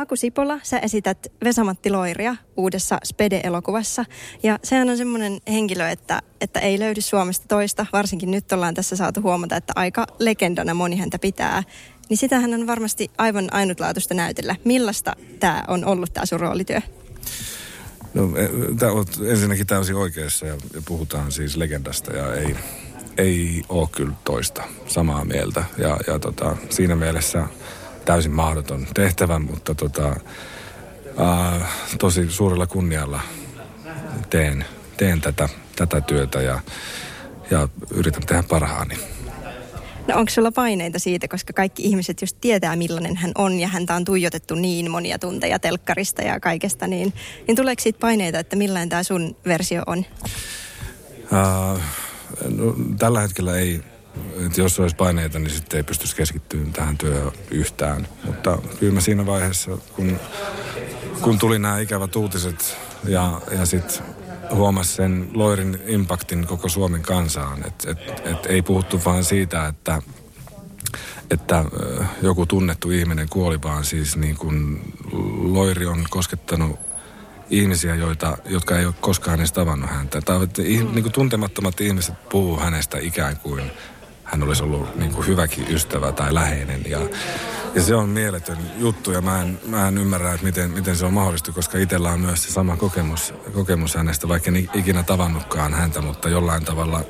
Aku 0.00 0.16
Sipola, 0.16 0.60
sä 0.62 0.78
esität 0.78 1.32
Vesamatti 1.44 1.90
Loiria 1.90 2.36
uudessa 2.56 2.98
Spede-elokuvassa. 3.04 4.04
Ja 4.42 4.58
sehän 4.64 4.90
on 4.90 4.96
semmoinen 4.96 5.40
henkilö, 5.48 5.88
että, 5.88 6.22
että 6.40 6.60
ei 6.60 6.78
löydy 6.78 7.00
Suomesta 7.00 7.44
toista. 7.48 7.86
Varsinkin 7.92 8.30
nyt 8.30 8.52
ollaan 8.52 8.74
tässä 8.74 8.96
saatu 8.96 9.22
huomata, 9.22 9.56
että 9.56 9.72
aika 9.76 10.06
legendana 10.18 10.74
moni 10.74 10.96
häntä 10.96 11.18
pitää. 11.18 11.62
Niin 12.08 12.16
sitähän 12.16 12.54
on 12.54 12.66
varmasti 12.66 13.10
aivan 13.18 13.48
ainutlaatuista 13.52 14.14
näytellä. 14.14 14.56
Millaista 14.64 15.16
tämä 15.40 15.64
on 15.68 15.84
ollut 15.84 16.12
tämä 16.12 16.26
sun 16.26 16.40
roolityö? 16.40 16.80
No, 18.14 18.28
tää 18.78 18.92
on 18.92 19.06
ensinnäkin 19.26 19.66
täysin 19.66 19.96
oikeassa 19.96 20.46
ja 20.46 20.56
puhutaan 20.84 21.32
siis 21.32 21.56
legendasta 21.56 22.12
ja 22.12 22.34
ei, 22.34 22.56
ei 23.18 23.62
ole 23.68 23.88
kyllä 23.92 24.14
toista 24.24 24.62
samaa 24.86 25.24
mieltä. 25.24 25.64
Ja, 25.78 25.98
ja 26.06 26.18
tota, 26.18 26.56
siinä 26.70 26.96
mielessä 26.96 27.48
täysin 28.10 28.32
mahdoton 28.32 28.86
tehtävä, 28.94 29.38
mutta 29.38 29.74
tota, 29.74 30.16
ää, 31.18 31.68
tosi 31.98 32.30
suurella 32.30 32.66
kunnialla 32.66 33.20
teen, 34.30 34.64
teen 34.96 35.20
tätä, 35.20 35.48
tätä 35.76 36.00
työtä 36.00 36.42
ja, 36.42 36.60
ja 37.50 37.68
yritän 37.90 38.26
tehdä 38.26 38.42
parhaani. 38.42 38.96
No 40.08 40.16
onko 40.16 40.30
sulla 40.30 40.52
paineita 40.52 40.98
siitä, 40.98 41.28
koska 41.28 41.52
kaikki 41.52 41.82
ihmiset 41.82 42.20
just 42.20 42.36
tietää 42.40 42.76
millainen 42.76 43.16
hän 43.16 43.32
on 43.38 43.60
ja 43.60 43.68
häntä 43.68 43.94
on 43.94 44.04
tuijotettu 44.04 44.54
niin 44.54 44.90
monia 44.90 45.18
tunteja 45.18 45.58
telkkarista 45.58 46.22
ja 46.22 46.40
kaikesta, 46.40 46.86
niin, 46.86 47.12
niin 47.46 47.56
tuleeko 47.56 47.82
siitä 47.82 48.00
paineita, 48.00 48.38
että 48.38 48.56
millainen 48.56 48.88
tämä 48.88 49.02
sun 49.02 49.36
versio 49.46 49.82
on? 49.86 49.98
Uh, 49.98 51.80
no, 52.48 52.74
tällä 52.98 53.20
hetkellä 53.20 53.56
ei, 53.56 53.80
että 54.46 54.60
jos 54.60 54.80
olisi 54.80 54.96
paineita, 54.96 55.38
niin 55.38 55.50
sitten 55.50 55.76
ei 55.76 55.82
pystyisi 55.82 56.16
keskittymään 56.16 56.72
tähän 56.72 56.98
työhön 56.98 57.32
yhtään. 57.50 58.08
Mutta 58.24 58.58
kyllä 58.80 58.92
mä 58.92 59.00
siinä 59.00 59.26
vaiheessa, 59.26 59.78
kun, 59.96 60.20
kun 61.20 61.38
tuli 61.38 61.58
nämä 61.58 61.78
ikävät 61.78 62.16
uutiset 62.16 62.76
ja, 63.04 63.40
ja 63.50 63.66
sitten 63.66 64.04
huomasi 64.54 64.94
sen 64.94 65.30
Loirin 65.34 65.82
impaktin 65.86 66.46
koko 66.46 66.68
Suomen 66.68 67.02
kansaan. 67.02 67.66
Että 67.66 67.90
et, 67.90 68.22
et 68.26 68.46
ei 68.46 68.62
puhuttu 68.62 69.00
vain 69.04 69.24
siitä, 69.24 69.66
että, 69.66 70.02
että 71.30 71.64
joku 72.22 72.46
tunnettu 72.46 72.90
ihminen 72.90 73.28
kuoli, 73.28 73.62
vaan 73.62 73.84
siis 73.84 74.16
niin 74.16 74.36
kuin 74.36 74.80
Loiri 75.42 75.86
on 75.86 76.04
koskettanut 76.10 76.78
ihmisiä, 77.50 77.94
joita, 77.94 78.38
jotka 78.44 78.78
ei 78.78 78.86
ole 78.86 78.94
koskaan 79.00 79.38
edes 79.38 79.52
tavannut 79.52 79.90
häntä. 79.90 80.20
Tai, 80.20 80.38
niin 80.58 81.02
kuin 81.02 81.12
tuntemattomat 81.12 81.80
ihmiset 81.80 82.28
puhuu 82.28 82.60
hänestä 82.60 82.98
ikään 82.98 83.36
kuin 83.36 83.70
hän 84.30 84.42
olisi 84.42 84.62
ollut 84.62 84.96
niin 84.96 85.12
kuin 85.12 85.26
hyväkin 85.26 85.66
ystävä 85.70 86.12
tai 86.12 86.34
läheinen. 86.34 86.82
Ja, 86.86 86.98
ja 87.74 87.82
se 87.82 87.94
on 87.94 88.08
mieletön 88.08 88.58
juttu 88.78 89.12
ja 89.12 89.20
mä 89.20 89.42
en, 89.42 89.60
mä 89.66 89.88
en 89.88 89.98
ymmärrä, 89.98 90.32
että 90.32 90.46
miten, 90.46 90.70
miten 90.70 90.96
se 90.96 91.06
on 91.06 91.12
mahdollista, 91.12 91.52
koska 91.52 91.78
itsellä 91.78 92.10
on 92.10 92.20
myös 92.20 92.42
se 92.42 92.52
sama 92.52 92.76
kokemus, 92.76 93.34
kokemus 93.52 93.94
hänestä, 93.94 94.28
vaikka 94.28 94.50
en 94.50 94.68
ikinä 94.74 95.02
tavannutkaan 95.02 95.74
häntä, 95.74 96.00
mutta 96.00 96.28
jollain 96.28 96.64
tavalla, 96.64 97.04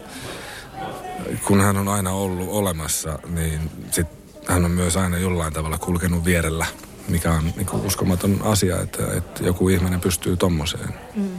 kun 1.45 1.61
hän 1.61 1.77
on 1.77 1.89
aina 1.89 2.11
ollut 2.11 2.49
olemassa, 2.49 3.19
niin 3.29 3.71
sit 3.91 4.07
hän 4.47 4.65
on 4.65 4.71
myös 4.71 4.97
aina 4.97 5.19
jollain 5.19 5.53
tavalla 5.53 5.79
kulkenut 5.79 6.25
vierellä, 6.25 6.67
mikä 7.09 7.33
on 7.33 7.53
niin 7.57 7.71
uskomaton 7.85 8.41
asia, 8.43 8.81
että, 8.81 9.03
että 9.17 9.45
joku 9.45 9.69
ihminen 9.69 10.01
pystyy 10.01 10.37
tommoseen. 10.37 10.95
Mm. 11.17 11.31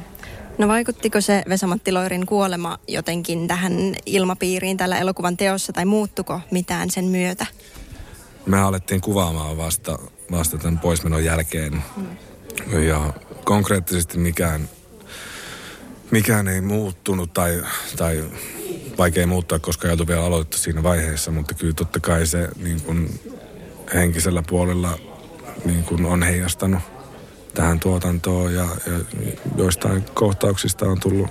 No 0.57 0.67
vaikuttiko 0.67 1.21
se 1.21 1.43
Vesamatti 1.49 1.91
Loirin 1.91 2.25
kuolema 2.25 2.79
jotenkin 2.87 3.47
tähän 3.47 3.73
ilmapiiriin 4.05 4.77
tällä 4.77 4.97
elokuvan 4.97 5.37
teossa 5.37 5.73
tai 5.73 5.85
muuttuko 5.85 6.41
mitään 6.51 6.89
sen 6.89 7.05
myötä? 7.05 7.45
Me 8.45 8.61
alettiin 8.61 9.01
kuvaamaan 9.01 9.57
vasta, 9.57 9.99
vasta 10.31 10.57
tämän 10.57 10.79
poismenon 10.79 11.23
jälkeen. 11.25 11.83
Mm. 11.97 12.83
Ja 12.83 13.13
konkreettisesti 13.43 14.17
mikään, 14.17 14.69
mikään 16.11 16.47
ei 16.47 16.61
muuttunut 16.61 17.33
tai, 17.33 17.61
tai 17.97 18.23
vaikea 18.97 19.27
muuttaa, 19.27 19.59
koska 19.59 19.89
ei 19.89 19.97
vielä 20.07 20.25
aloitettu 20.25 20.57
siinä 20.57 20.83
vaiheessa, 20.83 21.31
mutta 21.31 21.53
kyllä 21.53 21.73
totta 21.73 21.99
kai 21.99 22.25
se 22.25 22.49
niin 22.55 22.81
kuin 22.81 23.19
henkisellä 23.93 24.43
puolella 24.49 24.99
niin 25.65 25.83
kuin 25.83 26.05
on 26.05 26.23
heijastanut 26.23 26.81
tähän 27.53 27.79
tuotantoon 27.79 28.53
ja, 28.53 28.67
ja 28.85 29.23
joistain 29.57 30.03
kohtauksista 30.13 30.85
on 30.85 30.99
tullut 30.99 31.29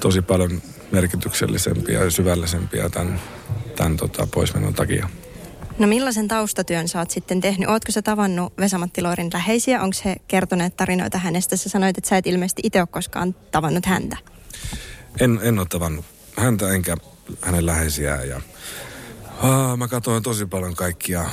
tosi 0.00 0.22
paljon 0.22 0.62
merkityksellisempiä 0.92 2.04
ja 2.04 2.10
syvällisempiä 2.10 2.88
tämän, 2.88 3.20
tämän 3.76 3.96
tota, 3.96 4.28
poismenon 4.34 4.74
takia. 4.74 5.08
No 5.78 5.86
millaisen 5.86 6.28
taustatyön 6.28 6.88
sä 6.88 6.98
oot 6.98 7.10
sitten 7.10 7.40
tehnyt? 7.40 7.68
Ootko 7.68 7.92
sä 7.92 8.02
tavannut 8.02 8.52
Vesamatti 8.58 9.02
Loirin 9.02 9.30
läheisiä? 9.32 9.82
Onko 9.82 9.96
he 10.04 10.16
kertoneet 10.28 10.76
tarinoita 10.76 11.18
hänestä? 11.18 11.56
Sä 11.56 11.68
sanoit, 11.68 11.98
että 11.98 12.08
sä 12.08 12.16
et 12.16 12.26
ilmeisesti 12.26 12.62
itse 12.64 12.80
ole 12.80 12.88
koskaan 12.90 13.34
tavannut 13.50 13.86
häntä. 13.86 14.16
En, 15.20 15.40
en 15.42 15.58
ole 15.58 15.66
tavannut 15.70 16.04
häntä 16.36 16.70
enkä 16.70 16.96
hänen 17.42 17.66
läheisiään. 17.66 18.28
Ja, 18.28 18.40
aa, 19.42 19.76
mä 19.76 19.88
katsoin 19.88 20.22
tosi 20.22 20.46
paljon 20.46 20.74
kaikkia 20.74 21.30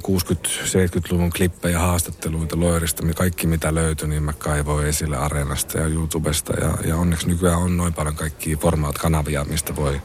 60-70-luvun 0.00 1.30
klippejä, 1.30 1.78
haastatteluita 1.78 2.60
Loirista, 2.60 3.02
kaikki 3.16 3.46
mitä 3.46 3.74
löytyi, 3.74 4.08
niin 4.08 4.22
mä 4.22 4.32
kaivoin 4.32 4.86
esille 4.86 5.16
Areenasta 5.16 5.78
ja 5.78 5.86
YouTubesta. 5.86 6.52
Ja, 6.60 6.78
ja 6.84 6.96
onneksi 6.96 7.28
nykyään 7.28 7.58
on 7.58 7.76
noin 7.76 7.94
paljon 7.94 8.14
kaikkia 8.14 8.56
formaat-kanavia, 8.56 9.44
mistä 9.44 9.76
voi, 9.76 10.00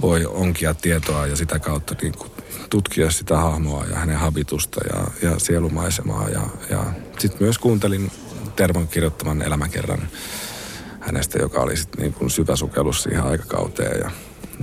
voi 0.00 0.26
onkia 0.26 0.74
tietoa 0.74 1.26
ja 1.26 1.36
sitä 1.36 1.58
kautta 1.58 1.94
niin 2.02 2.14
kuin 2.18 2.30
tutkia 2.70 3.10
sitä 3.10 3.36
hahmoa 3.36 3.84
ja 3.84 3.96
hänen 3.96 4.18
habitusta 4.18 4.80
ja, 4.92 5.28
ja 5.30 5.38
sielumaisemaa. 5.38 6.28
Ja, 6.28 6.40
ja 6.70 6.84
sitten 7.18 7.42
myös 7.42 7.58
kuuntelin 7.58 8.10
Tervon 8.56 8.88
kirjoittaman 8.88 9.42
elämäkerran 9.42 10.08
hänestä, 11.00 11.38
joka 11.38 11.60
oli 11.60 11.76
sitten 11.76 12.00
niin 12.00 12.12
kuin 12.12 12.30
syvä 12.30 12.56
sukellus 12.56 13.02
siihen 13.02 13.24
aikakauteen 13.24 14.00
ja, 14.00 14.10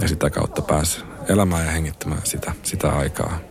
ja 0.01 0.07
sitä 0.07 0.29
kautta 0.29 0.61
pääsi 0.61 0.99
elämään 1.27 1.65
ja 1.65 1.71
hengittämään 1.71 2.21
sitä, 2.23 2.53
sitä 2.63 2.91
aikaa. 2.91 3.50